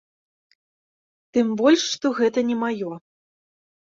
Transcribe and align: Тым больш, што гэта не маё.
Тым 1.37 1.47
больш, 1.59 1.83
што 1.95 2.11
гэта 2.21 2.39
не 2.47 2.57
маё. 2.63 2.91